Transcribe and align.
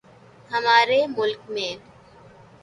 ہمارے 0.51 0.99
ملک 1.09 1.39
میں 1.49 1.71